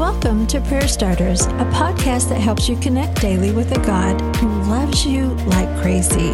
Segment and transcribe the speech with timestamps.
[0.00, 4.48] Welcome to Prayer Starters, a podcast that helps you connect daily with a God who
[4.62, 6.30] loves you like crazy.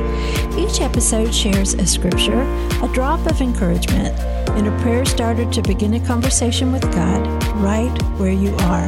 [0.57, 2.43] Each episode shares a scripture,
[2.81, 4.17] a drop of encouragement,
[4.51, 7.27] and a prayer starter to begin a conversation with God
[7.57, 7.91] right
[8.21, 8.87] where you are.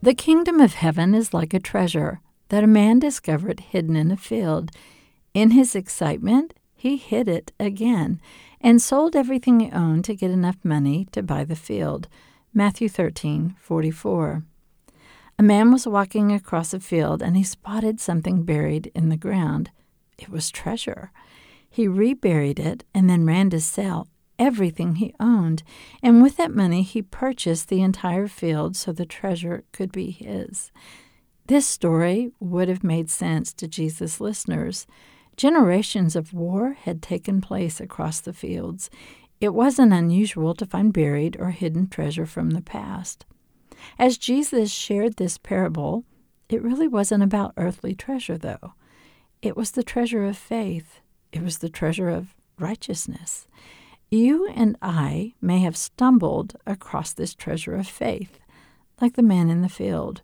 [0.00, 4.16] The kingdom of heaven is like a treasure that a man discovered hidden in a
[4.16, 4.70] field.
[5.38, 8.20] In his excitement, he hid it again
[8.60, 12.08] and sold everything he owned to get enough money to buy the field.
[12.52, 14.42] Matthew 13:44.
[15.38, 19.70] A man was walking across a field and he spotted something buried in the ground.
[20.18, 21.12] It was treasure.
[21.70, 24.08] He reburied it and then ran to sell
[24.40, 25.62] everything he owned,
[26.02, 30.72] and with that money he purchased the entire field so the treasure could be his.
[31.46, 34.84] This story would have made sense to Jesus' listeners.
[35.38, 38.90] Generations of war had taken place across the fields.
[39.40, 43.24] It wasn't unusual to find buried or hidden treasure from the past.
[44.00, 46.04] As Jesus shared this parable,
[46.48, 48.72] it really wasn't about earthly treasure, though.
[49.40, 50.98] It was the treasure of faith,
[51.32, 53.46] it was the treasure of righteousness.
[54.10, 58.40] You and I may have stumbled across this treasure of faith,
[59.00, 60.22] like the man in the field,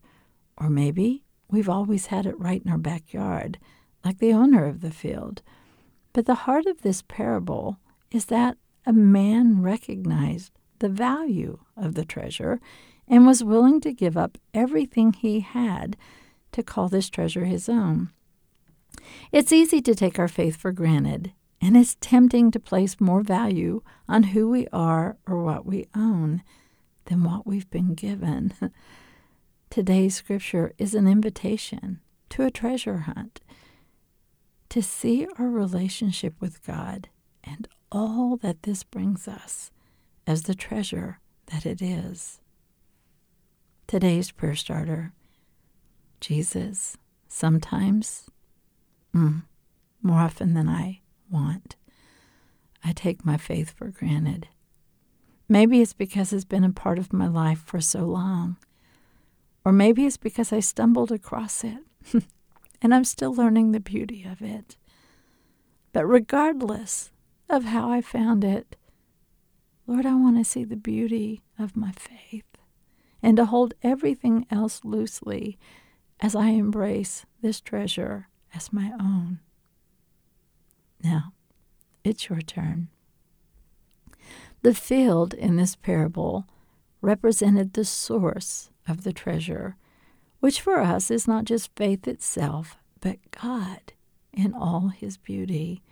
[0.59, 3.59] or maybe we've always had it right in our backyard
[4.05, 5.43] like the owner of the field.
[6.13, 7.79] But the heart of this parable
[8.11, 12.61] is that a man recognized the value of the treasure
[13.09, 15.97] and was willing to give up everything he had
[16.53, 18.11] to call this treasure his own.
[19.33, 23.83] It's easy to take our faith for granted, and it's tempting to place more value
[24.09, 26.43] on who we are or what we own
[27.07, 28.55] than what we've been given.
[29.71, 33.41] Today's scripture is an invitation to a treasure hunt
[34.75, 37.09] to see our relationship with God
[37.45, 39.71] and all that this brings us
[40.27, 42.41] as the treasure that it is.
[43.87, 45.13] Today's prayer starter
[46.21, 46.99] Jesus,
[47.29, 48.29] sometimes,
[49.15, 49.45] mm,
[50.03, 51.77] more often than I want,
[52.83, 54.49] I take my faith for granted.
[55.49, 58.57] Maybe it's because it's been a part of my life for so long.
[59.65, 61.79] Or maybe it's because I stumbled across it
[62.85, 64.77] and I'm still learning the beauty of it.
[65.95, 67.11] But regardless
[67.49, 68.77] of how I found it,
[69.87, 72.45] Lord, I want to see the beauty of my faith
[73.23, 75.59] and to hold everything else loosely
[76.21, 79.41] as I embrace this treasure as my own.
[81.03, 81.33] Now,
[82.05, 82.89] it's your turn.
[84.61, 86.47] The field in this parable
[87.01, 89.77] represented the source of the treasure
[90.45, 93.95] which for us is not just faith itself, but God
[94.31, 95.83] in all his beauty,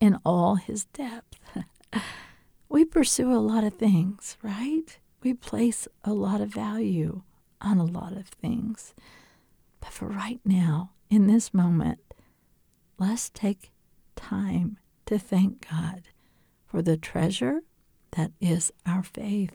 [0.00, 1.38] in all his depth.
[2.68, 4.98] we pursue a lot of things, right?
[5.22, 7.22] We place a lot of value
[7.60, 8.92] on a lot of things.
[9.78, 12.00] But for right now, in this moment,
[12.98, 13.70] let's take
[14.16, 16.08] time to thank God
[16.66, 17.60] for the treasure
[18.16, 19.54] that is our faith.